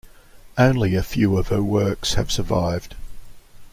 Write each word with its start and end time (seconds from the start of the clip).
Only 0.57 0.95
a 0.95 1.03
few 1.03 1.37
of 1.37 1.49
her 1.49 1.61
works 1.61 2.15
have 2.15 2.31
survived. 2.31 2.95